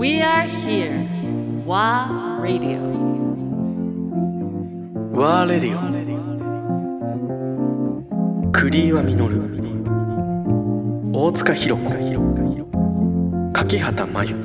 [0.00, 1.04] We are here.
[1.66, 2.80] WA Radio.
[5.12, 5.80] ワーレディオ
[8.50, 9.42] クリーワミノル
[11.12, 11.90] 大塚弘子。
[13.52, 14.36] 柿畑真由。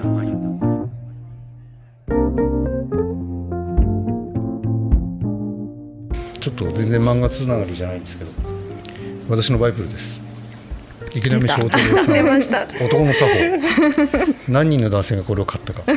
[6.42, 8.32] ちょっと全然漫画つながりじゃないんですけど。
[9.30, 10.25] 私のバイブルです
[11.16, 11.84] 池波正太郎
[12.44, 12.68] さん。
[12.86, 13.38] 男の作法。
[14.50, 15.84] 何人の男性がこれを買ったか。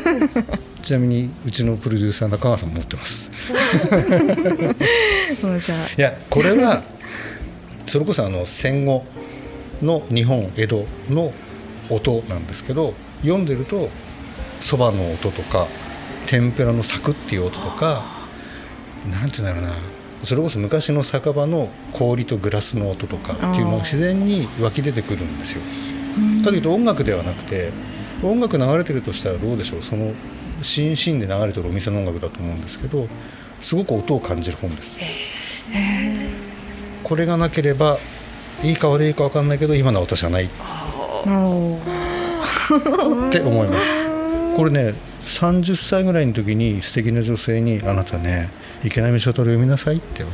[0.80, 3.30] ちなみにうちのプロデューサー中川さんも持ってます。
[5.42, 5.78] もうじゃあ。
[5.96, 6.82] いやこれは
[7.86, 9.04] それこそあの戦後
[9.82, 11.32] の日本江戸の
[11.90, 13.88] 音なんですけど読んでると
[14.60, 15.66] そばの音とか
[16.26, 18.04] 天ぷらのサクっていう音とか
[19.10, 19.70] なんていうんだろうな
[20.24, 25.62] それこそ昔の酒場の氷とグラスの音とかっていうのが自然に湧き出てくるんですよ。
[26.42, 27.70] かというと音楽ではなくて
[28.22, 29.82] 音楽流れてるとしたらどうでしょう？
[29.82, 30.12] その
[30.60, 33.06] シーンシーンで流れてるお店の音楽だと思うんですけど
[33.60, 34.98] すごく音を感じる本です。
[37.04, 37.98] これがなければ
[38.62, 40.46] いいか悪いか分かんないけど今の私はない。
[40.46, 40.48] っ
[43.30, 43.86] て思います。
[44.56, 48.50] これね30歳ぐらいの時に素敵な女性に「あなたね
[48.84, 50.22] 池波書太郎読みなさい」って。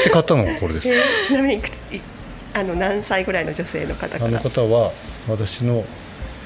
[0.00, 0.88] って買ったのがこれです。
[0.88, 2.00] えーちなみにいくつい
[2.54, 4.92] あの何歳ぐらいの女性の方かあのら方は
[5.28, 5.84] 私の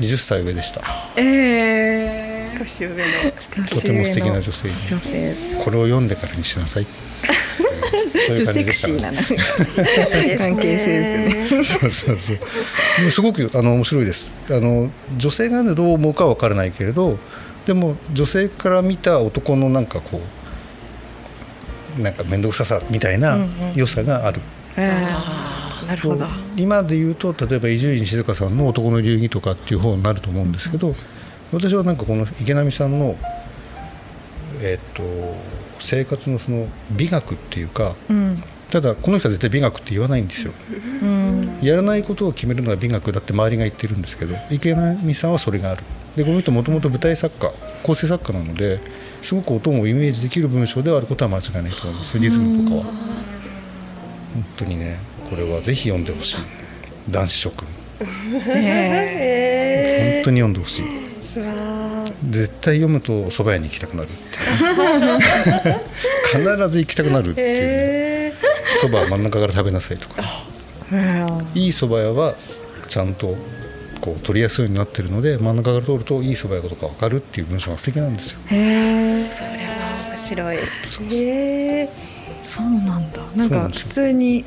[0.00, 0.82] 20歳上でした。
[1.16, 2.96] えー、年上の。
[3.66, 4.74] とても素敵な女性に。
[4.86, 5.34] 女性。
[5.64, 6.86] これを読んでからにしなさい。
[8.26, 8.82] そういう感セクじ
[10.36, 11.64] 関係性ですね。
[11.64, 12.32] そうそうそ
[13.04, 13.10] う。
[13.10, 14.30] すごくあの面白いです。
[14.50, 17.18] あの女性が、ね、どう思うかは分からないけれど
[17.66, 20.20] でも女性から見た男のなんかこ
[21.98, 23.38] うなんか面倒くささみたいな
[23.74, 24.40] 良さがある、
[24.76, 25.86] あー。
[25.86, 26.26] なるほど。
[26.56, 30.94] 今で言うと例えば伊集院静香さんの「男の流儀」とかっていう方になると思うんですけど、
[31.52, 33.16] 私はなんかこの池波さんの
[34.60, 35.02] えっと
[35.78, 38.42] 生活のその美学っていうかうん。
[38.70, 40.52] ただこの人は絶対美学って言わないんですよ。
[41.02, 41.58] うん。
[41.62, 45.84] やらないことを決めるのが美学だって周りが言ってるんですけど池波さんはそれがある
[46.16, 47.52] でこの人もともと舞台作家
[47.82, 48.80] 構成作家なので
[49.22, 51.06] すごく音をイメージできる文章ではある。
[51.06, 52.84] ことは間違いないと思いますリズムとかは。
[52.84, 54.98] 本当にね
[55.30, 56.36] これはぜひ読んでほしい。
[57.08, 57.68] 男子諸君。
[58.46, 60.84] え本当に読んでほしい。
[62.28, 65.80] 絶対読むと蕎麦屋に行きたくなるっていう。
[66.26, 67.54] 必ず行きたくなるっていうね。
[67.60, 68.32] え
[68.82, 70.22] 蕎麦は真ん中から食べなさいとか。
[70.90, 72.34] ーいい蕎麦屋は
[72.86, 73.36] ちゃんと
[74.04, 78.40] こう取りやすいようになってるので真ん中から通るといい蕎麦屋かとか分かるっていう文章が素敵なんですよ。
[78.48, 79.24] へえー。
[79.24, 80.58] それは面白い。
[81.14, 81.88] え
[82.42, 83.22] そうなんだ。
[83.34, 84.44] なんか普通に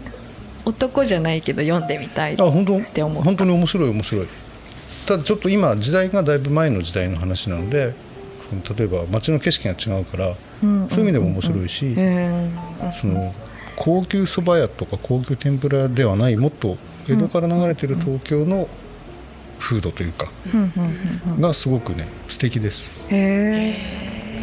[0.64, 3.02] 男じゃないけど読んでみたいあ本当って。
[3.02, 4.28] 思った本当に面白い面白い。
[5.08, 7.96] ただちょっと今時代がだいぶ前の時代の話なので
[8.78, 12.50] 例えば街の景色が違うから、うんそういう意味でも面白いし、へ
[13.02, 13.34] その
[13.76, 16.78] 高級蕎麦屋とか高級天ぷらではないもっと
[17.10, 18.68] 江戸から流れてる東京の
[19.60, 20.32] 風土というか、
[21.40, 22.90] がすごくね素敵です。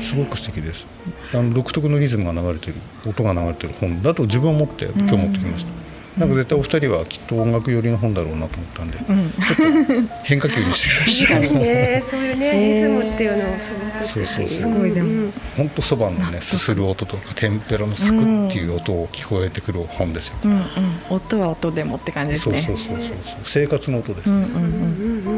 [0.01, 0.87] すごく素敵です。
[1.33, 2.75] あの独特のリズムが流れてる
[3.07, 5.71] 音が流れてる本だと自分は思って今日持ってきました、
[6.17, 11.55] なんか絶対お二人はきっと音楽寄りの本だろうなと思ったんで、ちょっと変化球にしてみまし ー、確かた。
[11.55, 14.59] にねそういうねリズムっていうのもすごくそうそうそう。
[14.59, 15.09] すごいでも。
[15.09, 15.33] うん。
[15.57, 20.53] 本当そばのねすする音とか天ぷらのサクっていう音を聞こえてくる本ですよ、うん。
[20.53, 20.67] うん。
[21.11, 22.63] 音は音でもって感じですね。
[22.65, 23.37] そうそうそうそうそう。
[23.45, 24.53] 生活の音です、うんうんうん。
[24.53, 24.65] うんう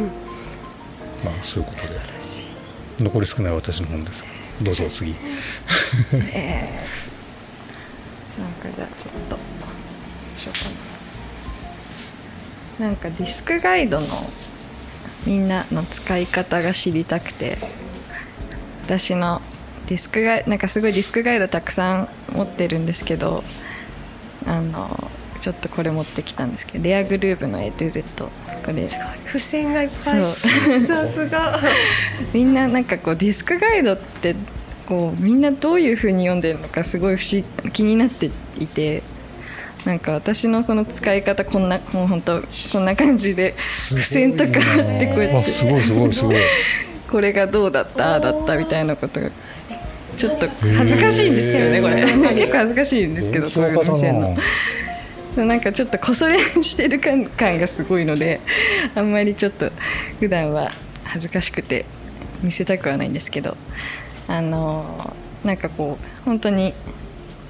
[0.06, 0.10] ん
[1.25, 2.00] まあそういうことで。
[3.00, 4.22] 残り少ない私の本です。
[4.60, 5.10] どうぞ次。
[5.12, 5.20] なん
[8.53, 9.36] かじゃあちょっと
[10.36, 10.58] しよう
[12.78, 14.06] かななんかディスクガイドの
[15.26, 17.86] みんなの使い方が知りたくて。
[18.86, 19.42] 私の
[19.88, 23.42] ディスクガイなんかすごいディスクガイドたくさん持ってるんですけど
[24.47, 25.10] あの
[25.41, 28.24] ちょっとこれ持ってきたんですけどレアグルーヴの A to Z
[28.65, 28.88] これ
[29.27, 30.22] 付箋がいっぱい。
[30.22, 31.60] そそうさすが
[32.33, 34.36] みんななんかこうディスクガイドって
[34.88, 38.30] こうみんなどういう風に読んでるのかすごい不思議気になって
[38.60, 39.03] いて
[39.86, 42.42] なんか私のその使い方こんなもう本当
[42.72, 45.50] こんな感じで付箋とかあってこうやって。
[45.50, 46.36] あすごいすごいすごい。
[47.09, 48.18] これがどうだった？
[48.18, 49.21] だったみたいなこと。
[49.21, 49.30] が
[50.16, 52.03] ちょっと恥ずかしいんですよねこれ。
[52.34, 53.94] 結構恥ずかしいんですけどこういうの。
[53.94, 54.36] 見せるの。
[55.44, 58.41] なんかちょっとこそれしてる感感がすごいので
[58.94, 59.71] あんまりちょっと
[60.18, 60.72] 普段は
[61.04, 61.84] 恥ずかしくて
[62.42, 63.54] 見せたくはないんですけど
[64.27, 66.72] あのなんかこう本当に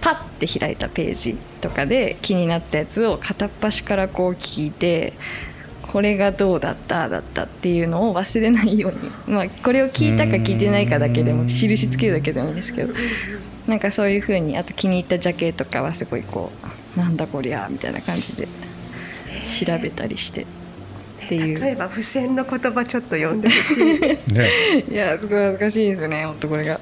[0.07, 5.15] パッて開いたページとかで気になったやつを片っ端からこう聞いて
[5.83, 12.95] これがどうだっただったっていうのを忘れないように、 まあ、これを聞いたか聞いてないかだけでも印つけるだけでもいいんですけど。
[13.67, 16.53] なんかそういうふうにあと気に入ったジャケとかはすごいこ
[16.97, 18.47] うなんだこりゃみたいな感じで
[19.51, 20.43] 調べたりして。
[20.43, 21.61] っていう。
[21.61, 23.85] 例えば付箋の言葉ちょっと読んでほしい。
[24.33, 24.49] ね。
[24.89, 26.79] いやすごい恥ずかしいですね本当これが。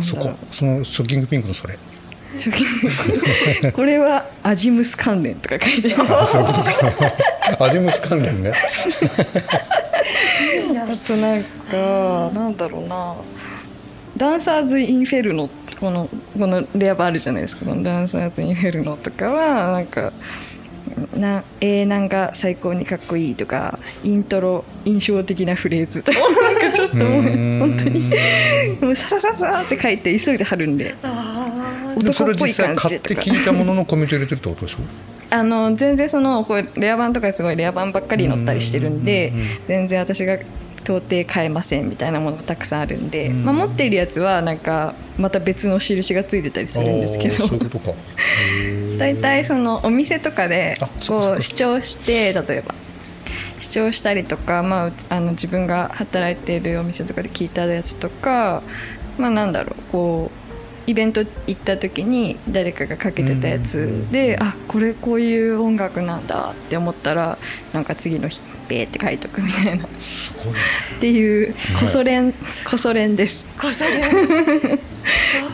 [0.00, 1.78] そこそのショッキングピンクのそれ
[2.34, 2.64] 初期
[3.72, 6.20] これはアジムス関連とか書いてある。
[6.20, 6.72] あそういうことか。
[7.64, 8.52] アジムス関連ね。
[10.90, 13.16] あとなんかなんだろうな。
[14.16, 15.48] ダンサーズ・インフェルノ
[15.80, 16.08] この
[16.38, 17.64] このレアバーあるじゃないですか。
[17.64, 20.12] このダンサーズ・インフェルノとかはなんか
[21.16, 28.10] なえー、なんか最高にかっこいいとかイントロ印象的なフレーズとか なんかちょっともう本当に。
[28.80, 30.94] もうささささって書いて急いで貼るんで
[32.00, 34.78] それ男っぽい実際買って聞いたもののコメント入れてるってことでしょ？
[35.30, 39.32] あの全然そのこうレア版とかすごいレア版ばっかり載ったりしてるんで
[39.66, 40.38] 全然私が
[40.84, 47.46] 到底買えませんみたいなものがたくさんあるんで、まあ、持っているやつはなんかまた別の印がついてたりするんですけど。
[48.98, 52.74] 大体そのお店とかでこう視聴して例えば
[53.60, 58.62] 視聴したりとか、まあ、あの自分が働いているお店とかで聞いたやつとか、
[59.18, 60.47] まあ、なんだろうこう
[60.88, 67.36] イベント行った時に誰かがかけてたやつで、あこれこういう音楽なんだって思ったら
[67.74, 69.84] なんか次の日ベーって書いとくみたいな。
[69.84, 70.58] っすごいね。
[70.98, 72.32] ていうこそれん
[72.64, 73.46] こそれんです。
[73.60, 73.90] こそれ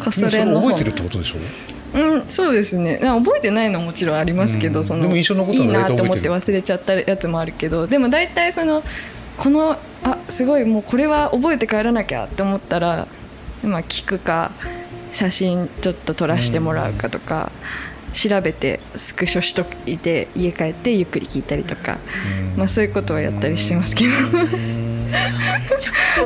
[0.04, 0.70] こそれれんの本。
[0.74, 1.98] 覚えてるってことでしょ？
[1.98, 3.00] うん、そうですね。
[3.02, 4.84] あ覚えてないのももちろんありますけど、うん。
[4.84, 8.82] そのでも印象に残ったいいなって思って忘れちゃったやつもあるけどでも大体その
[9.36, 13.06] このあすごいもうこれは覚えて帰らなきゃって思ったら、
[13.62, 14.50] まあ、聞くか
[15.14, 17.52] 写真ちょっと撮らせてもらうかとか、
[18.12, 21.98] 調べてスクショしといて家帰ってゆっくり聞いたりとか、
[22.56, 24.10] まあ、そういうことはやったりしてますけど。
[24.10, 24.48] 直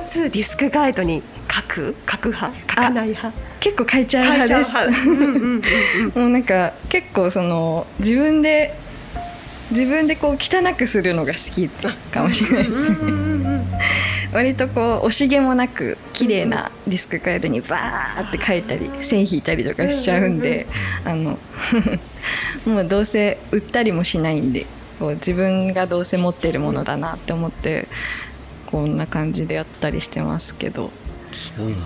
[0.05, 1.97] 接ディスクガイドに書く？
[2.11, 2.59] 書く派？
[2.69, 3.33] 書かない派？
[3.61, 6.19] 結構書いちゃう派です。
[6.19, 8.79] もうなんか結構その自分で
[9.71, 12.99] 自分でこう汚くするのが好きかもしれないですね。
[14.33, 20.67] 割とこう惜しげもなく綺麗なディスクガイドにバーって書いたり線引いたりとかしちゃうんで
[21.05, 21.39] あの
[22.67, 24.67] もうどうせ売ったりもしないんで
[24.99, 27.89] こう自分がどうせ持ってるものだなって思って
[28.67, 30.91] こんな感じでやったりしてますけど。
[31.33, 31.79] すごいな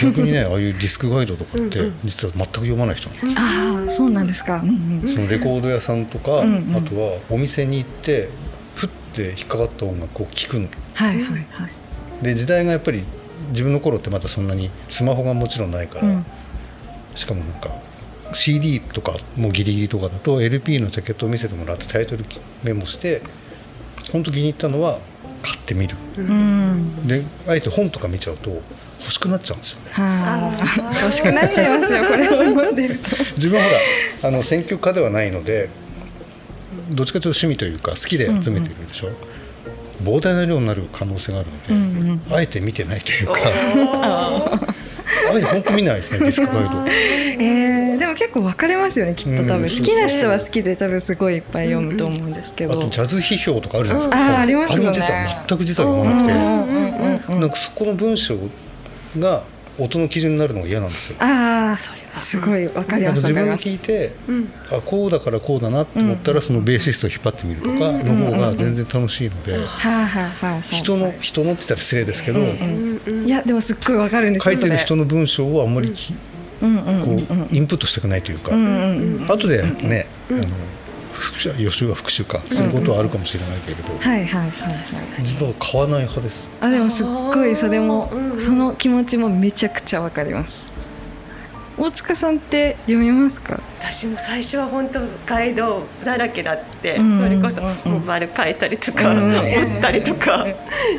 [0.00, 3.38] 逆にねああいうディスクガイドとかって実は全く読まない人なんですよ。
[3.38, 5.14] ああそうなんですか、うんうん。
[5.14, 6.76] そのレコード屋さんとか、うんうん。
[6.76, 8.28] あとはお店に行って
[8.74, 10.68] ふって引っかかった音楽を聴くの。
[10.94, 11.70] はいはいはい。
[12.22, 13.04] で時代がやっぱり
[13.50, 16.26] 自分の頃ってまだそんなにスマホがもちろんないから、うん。
[17.14, 17.70] しかもなんか
[18.32, 22.24] CD とかもうギリギリとかだと LP のジャケットを見せてもらってタイトル
[22.62, 23.22] メモして
[24.12, 24.98] 本当気に入ったのは
[25.42, 25.96] 買ってみる。
[26.16, 27.06] うん。
[27.06, 28.60] であえて本とか見ちゃうと
[29.00, 29.90] 欲しくなっちゃうんですよね。
[29.92, 30.56] は
[30.92, 32.28] あ、欲しくなっちゃいますよこれ。
[32.28, 33.16] を読んでると。
[33.36, 33.70] 自分はほ
[34.22, 35.68] らあの選曲家ではないので
[36.90, 39.08] どっちかというと趣味というか好きで集めてるでしょ、
[40.02, 43.38] 膨大な量になる可能性があるので、あえて見てないというか。
[45.32, 46.70] あえて本当見ないですねディスクガイド。
[46.88, 54.88] えー、でも結構分かれますよねきっと多分、うん好きな人は好きで多分すごいいっぱい読むと思うんですけあど、とジャズ批評とかあるじゃないですか、あーありますよね。
[54.88, 57.40] あれも実は全く実は読まなくて、うんうんうんうん。
[57.40, 58.36] なんかそこの文章
[59.18, 59.44] が
[59.78, 61.16] 音の基準になるのが嫌なんですよ。
[61.20, 64.12] ああすごい分かりますか自分が聞いて、
[64.70, 69.58] あこうだからこうだなって思ったら、そのベーシストを引っ張ってみるとかの方が全然楽しいので、
[70.70, 76.14] 人の人のって言ったら失礼ですけど、いやでもすっごい分かるんです書いてる人の文章をあんまりき、
[76.60, 76.76] うん。
[76.76, 80.40] うんこうインプットしたくないというか、うんうん後でね、あの
[81.20, 82.42] 復習予習は復習か。
[82.50, 84.74] することはあるかもしれないけれど、はいはいはいは
[85.18, 85.22] い。
[85.22, 86.48] 自分は買わない派です。
[86.60, 90.72] あでもすっごいそれもその気持ちもめちゃくちゃ分かります。
[91.78, 93.58] 大塚さんって読みますか？
[93.78, 100.46] 私も最初は本当ガイドだらけだって、うんそれこそうんもう丸書いたりとか、うん折ったりとか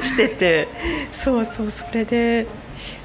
[0.02, 0.68] してて
[1.12, 2.48] そうそうそれで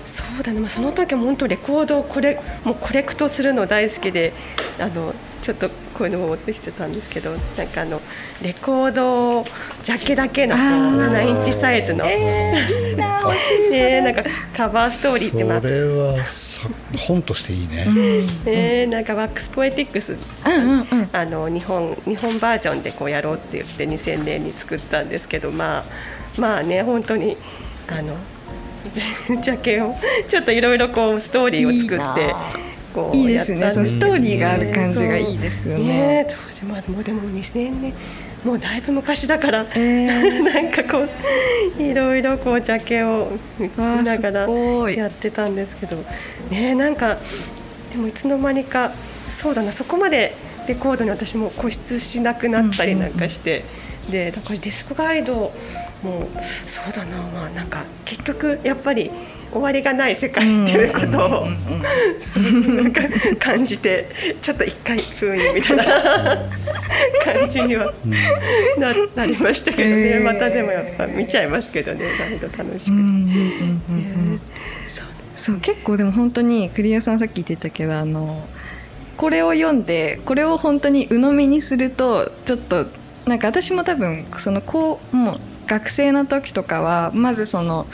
[0.07, 4.33] そうだね、まあ、その時も本当レコードをこれもうコレクトするの大好きで
[4.79, 5.13] あの
[5.47, 8.01] ちょっとこういうのも持ってきてたんですけどなんかあの
[8.43, 9.45] レコード
[9.81, 12.03] ジャケだけのこう7インチサイズの、
[13.71, 17.87] ねなんかカバーストーリーってまあそれはさ本としていいね。
[18.45, 21.09] ね、なんかワックスポエティックス、うんうんうん。
[21.13, 25.85] あの日本日本バージョンでこうやろうって言って2000年に作ったんですけどま
[26.37, 27.37] あまあね本当に
[27.87, 28.17] あの
[29.41, 29.95] ジャケを
[30.29, 33.71] ちょっといろいろこうストーリーを作っていいなこういいですね。
[33.71, 35.85] ストーリーがある感じがいいですよね。
[35.85, 37.93] ね当時まあもうでも2000年
[38.43, 40.43] もうだいぶ昔だから、えー。
[40.43, 41.07] なんかこ
[41.79, 46.03] ういろいろこうジャケを作りながらやってたんですけど。
[46.51, 47.19] ねなんか
[47.93, 48.93] でもいつの間にか
[49.29, 50.35] そうだなそこまで
[50.67, 53.65] レコードに私も固執しなくなったりなんかして、
[54.11, 55.53] でだからディスクガイド
[56.03, 56.29] も
[56.67, 59.11] そうだなまあなんか結局やっぱり
[59.57, 63.03] 終わりがない世界っていうことをなんか
[63.39, 64.09] 感じて
[64.41, 65.85] ちょっと一回封印みたいな
[67.25, 67.93] 感じには
[68.77, 70.23] ななりましたけどね、えー。
[70.23, 72.07] またでもやっぱ見ちゃいますけどね。
[72.21, 72.97] 割と楽しく。
[75.37, 78.49] そう結構でも本当にクリアさんさっき言ってたけどあの
[79.17, 82.87] これを読んでこれを本当に鵜呑みにするとちょっと
[83.27, 87.87] なんか私も多分そのこうもう学生の時とかはまずその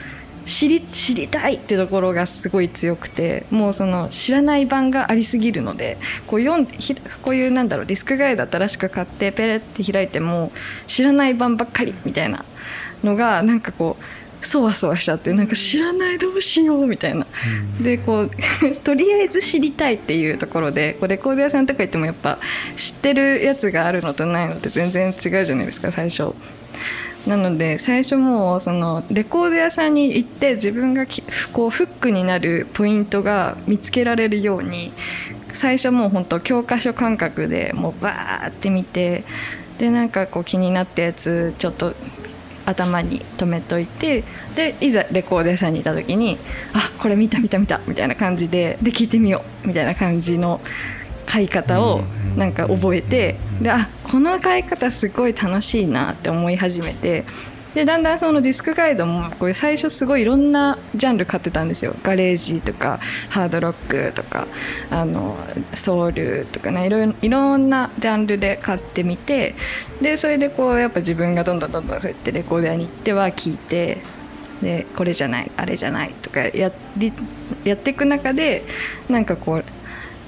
[0.44, 10.52] 知り知りたいってところがすごい強くてもうその知らない版がありすぎるのでこう読んでひこういうなんだろうディスクガイド新しく買ってペレって開いても
[10.86, 12.44] 知らない版ばっかりみたいな
[13.02, 14.04] のがなんかこう
[14.46, 17.26] そわそわしちゃってなんか知らないどうしようみたいな。
[17.80, 18.30] でこう
[18.82, 22.38] とりあえず知りたいっていうところでこうレコード屋さんとか行ってもやっぱ
[22.76, 26.34] 知ってるやつがあるのとないのって全然違うじゃないですか最初。
[27.26, 31.06] なので最初もうそのレコード屋さんに行って自分が
[31.52, 34.92] こうフックになるポイントが見つけられるように
[35.52, 39.24] 最初もう本当教科書感覚でもうバーって見て
[39.78, 41.94] でなんかこう気になったやつちょっと
[42.64, 44.24] 頭に留めといて
[44.54, 46.38] でいざレコード屋さんにいた時に
[46.72, 50.60] 「あこれ見た見た見た」みたいな感じでで聞いてみようみたいな感じの
[51.26, 52.02] 買い方を
[52.36, 57.24] なんか覚えてであこの買い方すごい楽しいなって思い始めて
[57.74, 61.96] でだんだんそのディスクガイドもこれ最初すごいいろんなジャンル買ってたんですよ。
[62.02, 64.46] ガレージとかハードロックとか
[64.90, 65.36] あの
[65.72, 69.54] ソウルとかねいろいろんなジャンルで買ってみて
[70.02, 74.02] でそれでこうやっぱ自分がどんどんどんどんそうやってレコーダーに行っては聞いて
[74.60, 77.12] でこれじゃないあれじゃないとかやり
[77.64, 78.64] やっていく中で
[79.08, 79.64] なんかこう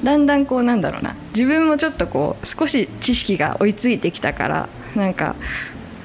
[0.05, 1.17] だんだんこうなんだろうな。
[1.31, 5.35] 自分もちょっとこう少し知識が追いついてきたからなんか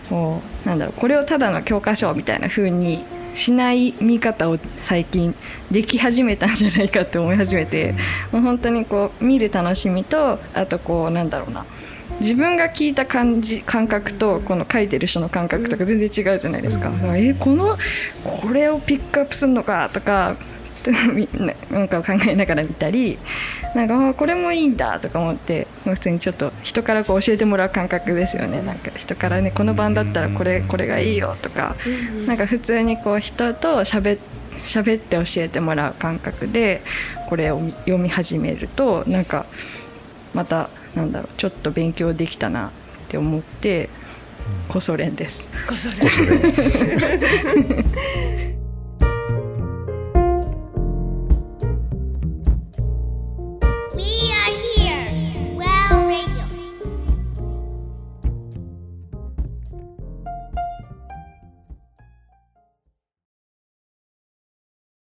[0.10, 3.04] こうなんだろうこれをただの教科書みたいな風に
[3.34, 5.36] しない見方を最近
[5.70, 7.94] でき始めたんじゃないかって思い始めて
[8.32, 11.66] もう本当にこう見る楽しみとあとこうなんだろうな。
[12.20, 16.92] 自分が聞いた感じ感覚とこの書いてる人の感覚とか全然違うじゃないですか。
[17.16, 17.78] えこの
[18.24, 20.36] これをピックアップするのかとか
[21.14, 23.18] みんななんか考えながら見たり
[23.76, 28.62] なんかあこれもいいんだとか思って普通にちょっと人からこう教えてもらう感覚ですよね。
[28.62, 31.76] なんか人からねこの版だったらこれこれがいいよとか
[32.26, 36.82] なんか普通にこう人と喋って喋って教えてもらう感覚で
[37.30, 39.46] これを読み始めるとなんか
[40.34, 42.72] またなんだろうちょっと勉強できたなっ
[43.08, 43.90] て思って
[44.68, 45.48] こそれんです。
[45.68, 45.96] こそれ
[47.56, 48.49] み